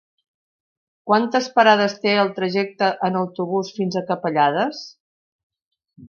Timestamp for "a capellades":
4.01-4.81